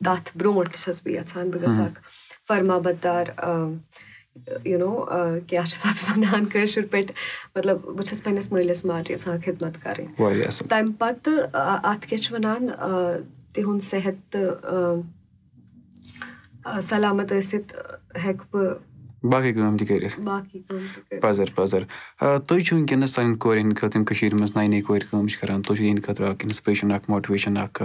تَتھ 0.05 0.29
برونٛٹھ 0.37 0.77
چھَس 0.81 1.01
بہٕ 1.03 1.13
یَژھان 1.15 1.49
بہٕ 1.51 1.61
گژھٕ 1.63 1.85
اکھ 1.85 1.99
فرما 2.47 2.77
بَدار 2.85 3.25
یوٗ 4.69 4.79
نو 4.79 4.91
کیاہ 5.49 5.65
چھُ 5.69 5.75
تَتھ 5.83 6.01
وَنان 6.09 6.45
کٲشِر 6.51 6.85
پٲٹھۍ 6.91 7.13
مطلب 7.55 7.77
بہٕ 7.95 8.05
چھَس 8.07 8.23
پَنٕنِس 8.23 8.51
مٲلِس 8.51 8.85
ماجہِ 8.85 9.11
یَژھان 9.11 9.37
خدمت 9.45 9.73
کَرٕنۍ 9.83 10.07
تَمہِ 10.69 10.91
پَتہٕ 10.99 11.37
اَتھ 11.91 12.03
کیاہ 12.07 12.21
چھِ 12.23 12.33
وَنان 12.33 12.63
تِہُنٛد 13.53 13.83
صحت 13.91 14.17
تہٕ 14.31 14.49
سَلامت 16.89 17.31
ٲسِتھ 17.31 17.69
ہٮ۪کہٕ 18.23 18.47
بہٕ 18.51 18.71
باقٕے 19.31 19.53
کٲم 19.53 19.77
تہِ 19.77 19.87
کٔرِتھ. 19.87 20.19
پَزر 21.21 21.45
پَزر. 21.55 21.83
تُہۍ 22.19 22.61
چھِو 22.65 22.75
وٕنکیٚنَس 22.77 23.11
سانٮ۪ن 23.11 23.35
کورٮ۪ن 23.37 23.59
ہِنٛدۍ 23.61 23.79
خٲطرٕ 23.79 23.95
یِم 23.95 24.05
کٔشیٖرِ 24.05 24.33
منٛز 24.39 24.55
نَیہِ 24.55 24.69
نَیہِ 24.69 24.83
کورِ 24.83 25.01
کٲم 25.09 25.27
چھِ 25.27 25.39
کَران 25.39 25.61
تُہۍ 25.61 25.75
چھِو 25.75 25.83
یِہِنٛدِ 25.83 26.03
خٲطرٕ 26.05 26.29
اَکھ 26.29 26.45
اِنسپریشَن 26.45 26.91
اَکھ 26.91 27.09
ماٹِویشَن 27.09 27.57
اَکھ 27.57 27.81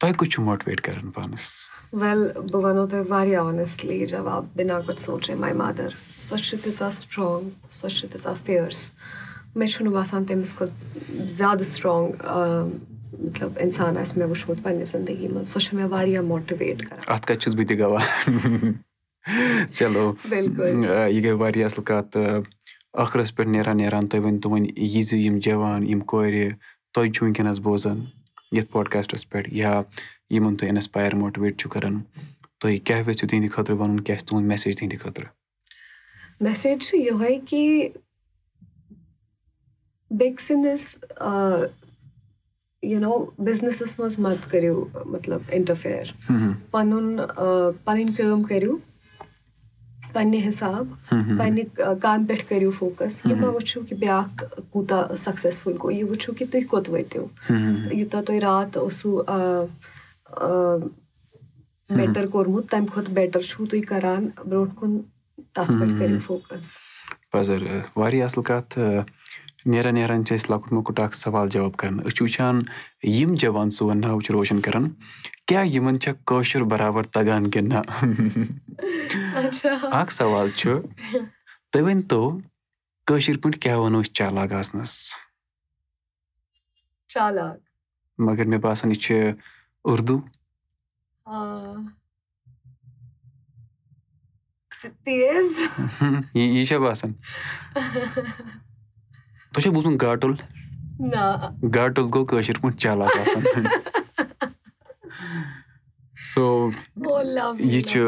تۄہہِ 0.00 0.14
کُس 0.18 0.28
چھُو 0.32 0.42
ماٹِویٹ 0.42 0.80
کَران 0.80 1.10
پانَس؟ 1.10 1.44
وٮ۪ل 1.92 2.20
بہٕ 2.50 2.62
وَنو 2.64 2.86
تۄہہِ 2.86 3.08
واریاہ 3.08 3.44
آنٮ۪سٹلی 3.44 4.06
جواب 4.06 4.44
بِنا 4.56 4.80
کُن 4.86 4.96
سونٛچے 5.04 5.34
ماے 5.34 5.52
مَدَر 5.62 5.90
سۄ 6.26 6.36
چھِ 6.44 6.58
تیٖژاہ 6.62 6.90
سٹرٛانٛگ 6.90 7.48
سۄ 7.78 7.88
چھِ 7.96 8.08
تیٖژاہ 8.12 8.34
فِیٲرٕس 8.44 8.90
مےٚ 9.56 9.68
چھُنہٕ 9.72 9.92
باسان 9.92 10.24
تٔمِس 10.24 10.52
کھۄتہٕ 10.54 11.26
زیادٕ 11.38 11.64
سٹرٛانٛگ 11.64 12.10
مطلب 13.26 13.50
اِنسان 13.64 13.96
آسہِ 13.98 14.18
مےٚ 14.18 14.28
وٕچھمُت 14.28 14.62
پنٛنہِ 14.62 14.86
زندگی 14.86 15.28
منٛز 15.28 15.48
سۄ 15.52 15.60
چھِ 15.60 15.74
مےٚ 15.74 15.88
واریاہ 15.90 16.22
ماٹِویٹ 16.22 16.78
کَران. 16.88 17.02
اَتھ 17.06 17.26
کَتہِ 17.26 17.40
چھُس 17.42 17.54
بہٕ 17.54 17.66
تہِ 17.68 17.78
گواہ 17.78 18.04
چلو 19.72 20.12
یہِ 20.32 21.24
گٔے 21.24 21.32
واریاہ 21.40 21.66
اَصٕل 21.66 21.82
کَتھ 21.84 22.08
تہٕ 22.12 22.42
ٲخرَس 23.02 23.34
پٮ۪ٹھ 23.34 23.48
نیران 23.48 23.76
نیران 23.76 24.08
تُہۍ 24.08 24.20
ؤنۍ 24.24 24.40
تو 24.42 24.50
وۄنۍ 24.50 24.68
یہِ 24.76 25.02
زِ 25.08 25.16
یِم 25.24 25.38
جوان 25.44 25.86
یِم 25.88 26.00
کورِ 26.10 26.48
تۄہہِ 26.94 27.12
چھُو 27.14 27.24
وٕنکیٚنَس 27.24 27.58
بوزان 27.64 27.98
یَتھ 28.56 28.70
پاڈکاسٹَس 28.72 29.28
پٮ۪ٹھ 29.30 29.48
یا 29.60 29.72
یِمَن 30.34 30.56
تُہۍ 30.56 30.68
اِنَسپایر 30.68 31.14
ماٹِویٹ 31.22 31.58
چھُو 31.60 31.68
کَران 31.70 32.00
تُہۍ 32.60 32.76
کیٛاہ 32.84 33.02
ویٚژھِو 33.06 33.28
تِہِنٛدِ 33.28 33.50
خٲطرٕ 33.54 33.76
وَنُن 33.78 34.00
کیٛاہ 34.00 34.18
چھِ 34.18 34.26
تُہُنٛد 34.28 34.46
میسیج 34.48 34.76
تِہِنٛدِ 34.78 34.98
خٲطرٕ 35.02 35.28
میسیج 36.40 36.82
چھُ 36.86 36.98
یِہوے 36.98 37.38
کہِ 37.48 37.88
بیٚکہِ 40.18 40.46
سٕنٛدِس 40.46 40.96
یوٗ 42.82 43.00
نو 43.00 43.14
بِزنِسَس 43.44 43.98
منٛز 43.98 44.18
مت 44.18 44.50
کٔرِو 44.50 44.84
مطلب 45.12 45.40
اِنٹَرفِیَر 45.52 46.12
پَنُن 46.70 47.16
پَنٕنۍ 47.84 48.14
کٲم 48.16 48.42
کٔرِو 48.42 48.76
پنٛنہِ 50.12 50.46
حِساب 50.48 50.86
پنٛنہِ 51.10 51.62
کامہِ 52.02 52.28
پٮ۪ٹھ 52.28 52.44
کٔرِو 52.48 52.70
فوکَس 52.78 53.20
یہِ 53.24 53.36
مہ 53.40 53.46
وٕچھِو 53.46 53.80
کہِ 53.88 53.98
بیٛاکھ 53.98 54.44
کوٗتاہ 54.70 55.16
سَکسیسفُل 55.24 55.72
گوٚو 55.82 55.90
یہِ 55.90 56.08
وٕچھِو 56.10 56.32
کہِ 56.38 56.50
تُہۍ 56.50 56.66
کوٚت 56.70 56.88
وٲتِو۔ 56.90 57.26
یوٗتاہ 57.98 58.22
تۄہہِ 58.26 58.40
راتھ 58.40 58.78
اوسوٗ 58.78 59.22
بیٹَر 61.96 62.26
کوٚرمُت 62.32 62.70
تَمہِ 62.70 62.88
کھۄتہٕ 62.92 63.14
بیٹَر 63.14 63.40
چھُو 63.40 63.66
تُہۍ 63.66 63.84
کَران۔ 63.88 64.28
برونٛٹھ 64.48 64.74
کُن 64.78 64.98
تَتھ 65.54 65.72
پٮ۪ٹھ 65.78 65.98
کٔرِو 65.98 66.18
فوکَس 66.26 66.66
پَزر 67.32 67.62
واریاہ 67.96 68.24
اَصٕل 68.24 68.42
کَتھ 68.42 68.78
نیران 69.72 69.94
نیران 69.94 70.24
چھِ 70.24 70.34
أسۍ 70.36 70.48
لۄکُٹ 70.50 70.72
مۄکُٹ 70.72 71.00
اَکھ 71.04 71.16
سوال 71.16 71.48
جواب 71.54 71.76
کَران۔ 71.80 71.96
أسۍ 72.00 72.10
چھِ 72.16 72.22
وٕچھان 72.24 72.56
یِم 73.16 73.34
جوان 73.40 73.70
سون 73.76 74.00
ناو 74.00 74.20
چھِ 74.20 74.30
روشَن 74.34 74.60
کَران۔ 74.64 74.84
کیٛاہ 75.46 75.66
یِمَن 75.66 76.00
چھا 76.00 76.12
کٲشُر 76.26 76.62
بَرابَر 76.70 77.02
تَگان 77.14 77.50
کِنہٕ 77.50 77.68
نہ؟ 77.72 77.80
اَکھ 80.00 80.12
سوال 80.12 80.48
چھُ 80.58 80.70
تُہۍ 81.70 81.82
ؤنۍتو 81.82 82.22
کٲشِر 83.06 83.36
پٲٹھۍ 83.42 83.60
کیٛاہ 83.62 83.78
وَنو 83.78 84.00
أسۍ 84.00 84.12
چالاک 84.18 84.52
آسنَس؟ 84.60 84.92
مگر 88.18 88.46
مےٚ 88.50 88.60
باسان 88.60 88.90
یہِ 88.90 89.00
چھِ 89.04 89.14
اُردو۔ 89.84 90.16
یی 96.34 96.64
چھا 96.64 96.78
باسان 96.78 97.12
تۄہہِ 99.52 99.62
چھُو 99.62 99.72
بوٗزمُت 99.72 100.00
گاٹُل. 100.02 100.32
گاٹُل 101.74 102.06
گوٚو 102.14 102.24
کٲشِر 102.30 102.58
پٲٹھۍ 102.60 102.78
چالاک 102.82 103.16
آسان. 103.20 103.42
سو 106.32 106.70
یہِ 107.58 107.80
چھُ 107.90 108.00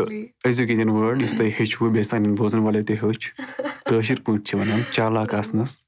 أزیُک 0.48 0.70
ییٚتٮ۪ن 0.70 0.90
وٲڈ 0.96 1.22
یُس 1.22 1.34
تۄہہِ 1.36 1.50
ہیٚچھوٕ 1.58 1.90
بیٚیہِ 1.92 2.06
سانٮ۪ن 2.10 2.34
بوزَن 2.38 2.60
والیو 2.64 2.84
تہِ 2.88 2.96
ہیوٚچھ. 3.02 3.30
کٲشِر 3.88 4.20
پٲٹھۍ 4.24 4.44
چھِ 4.46 4.58
وَنان 4.58 4.80
چالاک 4.92 5.34
آسنَس. 5.34 5.78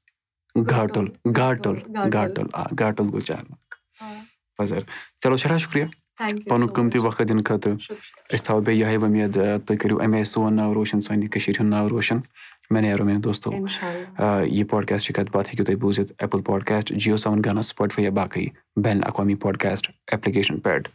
گاٹُل 0.71 1.07
گاٹُل 1.37 1.77
گاٹُل. 2.13 2.47
آ 2.53 2.63
گاٹُل 2.79 3.07
گوٚو 3.11 3.21
چالاک. 3.29 3.75
پَزر 4.57 4.81
چلو 5.21 5.37
سٮ۪ٹھاہ 5.37 5.57
شُکریہ 5.57 5.85
پَنُن 6.19 6.67
قۭمتی 6.67 6.99
وقت 6.99 7.21
دِنہٕ 7.27 7.43
خٲطرٕ 7.45 7.75
أسۍ 8.33 8.43
تھاوو 8.45 8.61
بیٚیہِ 8.61 8.79
یِہوٚے 8.81 8.97
وۄمید 8.97 9.33
تُہۍ 9.65 9.77
کٔرِو 9.81 9.99
اَمے 10.03 10.17
آیہِ 10.17 10.25
سون 10.27 10.55
ناو 10.55 10.73
روشَن 10.73 11.01
سانہِ 11.01 11.29
کٔشیٖرِ 11.31 11.59
ہُنٛد 11.59 11.69
ناو 11.73 11.89
روشَن 11.89 12.17
مےٚ 12.71 12.81
نیرو 12.81 13.05
میانہِ 13.05 13.23
دوستو 13.23 13.51
یہِ 13.51 14.67
پاڈکاسٹ 14.69 15.11
کَتھ 15.15 15.31
باتھ 15.33 15.49
ہیٚکِو 15.49 15.63
تُہۍ 15.65 15.79
بوٗزِتھ 15.81 16.11
ایپٕل 16.19 16.41
پاڈکاسٹ 16.45 16.93
جِیو 16.93 17.17
سیوَن 17.17 17.41
گانا 17.45 17.61
سٕپاٹفاے 17.61 18.03
یا 18.03 18.11
باقٕے 18.19 18.45
بین 18.83 18.97
الاقوامی 18.97 19.35
پاڈکاسٹ 19.45 19.89
ایپلِکیشَن 20.11 20.59
پٮ۪ٹھ 20.59 20.89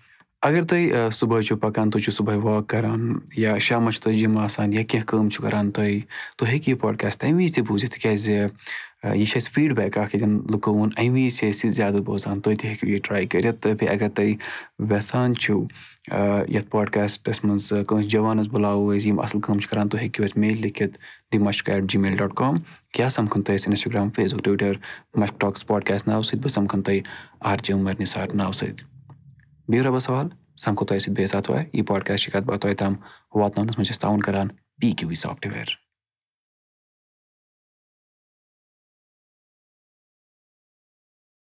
اگر 0.47 0.63
تُہۍ 0.71 1.11
صُبحٲے 1.13 1.43
چھُو 1.43 1.57
پَکان 1.57 1.91
تُہۍ 1.91 2.03
چھِو 2.03 2.13
صُبحٲے 2.13 2.37
واک 2.43 2.67
کَران 2.71 3.13
یا 3.37 3.59
شامَس 3.59 3.95
چھُ 3.95 4.03
تۄہہِ 4.03 4.19
جِم 4.19 4.37
آسان 4.39 4.73
یا 4.73 4.83
کینٛہہ 4.83 5.07
کٲم 5.07 5.29
چھُ 5.29 5.43
کَران 5.43 5.71
تُہۍ 5.71 6.01
تُہۍ 6.37 6.49
ہیٚکِو 6.49 6.71
یہِ 6.71 6.79
پاڈکاسٹ 6.81 7.21
تَمہِ 7.21 7.43
وِزِ 7.43 7.55
تہِ 7.55 7.65
بوٗزِتھ 7.69 7.93
تِکیٛازِ 7.95 8.47
یہِ 9.05 9.27
چھِ 9.27 9.37
اَسہِ 9.37 9.53
فیٖڈبیک 9.55 9.99
اَکھ 9.99 10.15
ییٚتٮ۪ن 10.15 10.41
لُکو 10.53 10.73
ووٚن 10.75 10.91
اَمہِ 10.97 11.11
وِزِ 11.25 11.37
چھِ 11.39 11.49
أسۍ 11.49 11.65
یہِ 11.65 11.75
زیادٕ 11.75 12.01
بوزان 12.05 12.41
تُہۍ 12.41 12.55
تہِ 12.61 12.69
ہیٚکِو 12.69 12.87
یہِ 12.89 13.01
ٹرٛاے 13.05 13.27
کٔرِتھ 13.27 13.61
تہٕ 13.63 13.75
بیٚیہِ 13.79 13.95
اگر 13.95 14.09
تُہۍ 14.17 14.35
وٮ۪ژھان 14.79 15.35
چھُو 15.43 15.57
یَتھ 16.55 16.71
پاڈکاسٹَس 16.71 17.45
منٛز 17.45 17.69
کٲنٛسہِ 17.87 18.11
جوانَس 18.11 18.49
بُلاوو 18.53 18.91
أسۍ 18.91 19.07
یِم 19.07 19.21
اَصٕل 19.21 19.41
کٲم 19.41 19.59
چھِ 19.59 19.69
کَران 19.71 19.89
تُہۍ 19.89 20.01
ہیٚکِو 20.01 20.23
اَسہِ 20.25 20.39
میل 20.41 20.61
لیکھِتھ 20.63 20.99
دِ 21.33 21.39
Mashq 21.47 21.71
at 21.71 21.85
gmail 21.99 22.17
dot 22.17 22.35
com 22.41 22.55
کیٛاہ 22.95 23.09
سَمکھَن 23.09 23.43
تۄہہِ 23.43 23.59
اَسہِ 23.59 23.69
Instagram 23.69 24.11
Facebook 24.35 24.45
Twitter 24.45 24.73
Mashq 25.21 25.41
talks 25.41 25.67
podcast 25.67 26.09
ناوٕ 26.09 26.23
سۭتۍ 26.23 26.41
بہٕ 26.43 26.53
سَمکھَن 26.53 26.83
تۄہہِ 26.83 27.01
آر 27.51 27.57
جے 27.63 27.75
عمر 27.75 27.95
نِثار 28.01 28.27
ناوٕ 28.35 28.53
سۭتۍ۔ 28.53 28.85
بِہِو 29.69 29.83
رۄبَس 29.85 30.05
سوال 30.05 30.29
سَمکھو 30.65 30.85
تۄہہِ 30.85 31.01
سۭتۍ 31.01 31.15
بیٚیہِ 31.15 31.31
ساتہٕ 31.31 31.55
وارِ 31.55 31.65
یہِ 31.73 31.87
پاڈکاسٹ 31.87 32.25
چھِ 32.25 32.33
کَتھ 32.33 32.45
باتھ 32.45 32.61
تۄہہِ 32.61 32.77
تام 32.77 32.95
واتناونَس 33.35 33.79
منٛز 33.79 33.87
چھِ 33.87 33.95
أسۍ 33.95 34.01
تعاوُن 34.01 34.21
کَران 34.21 34.49
پی 34.81 34.93
کیوٗ 34.93 35.09
وی 35.09 35.15
سافٹوِیَر 35.15 35.88